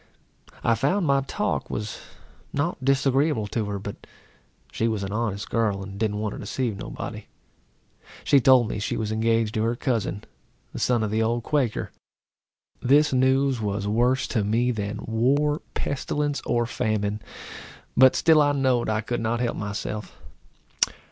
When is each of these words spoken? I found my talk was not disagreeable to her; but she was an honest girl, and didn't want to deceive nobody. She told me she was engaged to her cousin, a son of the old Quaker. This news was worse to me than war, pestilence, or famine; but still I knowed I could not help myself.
I 0.63 0.73
found 0.73 1.05
my 1.05 1.21
talk 1.21 1.69
was 1.69 1.99
not 2.51 2.83
disagreeable 2.83 3.45
to 3.45 3.65
her; 3.65 3.77
but 3.77 4.07
she 4.71 4.87
was 4.87 5.03
an 5.03 5.11
honest 5.11 5.47
girl, 5.47 5.83
and 5.83 5.99
didn't 5.99 6.17
want 6.17 6.33
to 6.33 6.39
deceive 6.39 6.75
nobody. 6.75 7.25
She 8.23 8.39
told 8.39 8.67
me 8.67 8.79
she 8.79 8.97
was 8.97 9.11
engaged 9.11 9.53
to 9.53 9.61
her 9.63 9.75
cousin, 9.75 10.23
a 10.73 10.79
son 10.79 11.03
of 11.03 11.11
the 11.11 11.21
old 11.21 11.43
Quaker. 11.43 11.91
This 12.81 13.13
news 13.13 13.61
was 13.61 13.87
worse 13.87 14.27
to 14.29 14.43
me 14.43 14.71
than 14.71 15.01
war, 15.05 15.61
pestilence, 15.75 16.41
or 16.47 16.65
famine; 16.65 17.21
but 17.95 18.15
still 18.15 18.41
I 18.41 18.53
knowed 18.53 18.89
I 18.89 19.01
could 19.01 19.21
not 19.21 19.39
help 19.39 19.55
myself. 19.55 20.19